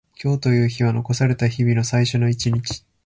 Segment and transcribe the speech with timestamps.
[0.19, 2.83] 今日という日は残された日々の最初の一日。